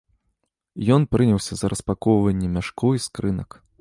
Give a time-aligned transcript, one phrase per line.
[0.95, 3.49] Ён прыняўся за распакоўванне мяшкоў і скрынак.